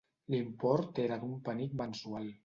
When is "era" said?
1.03-1.17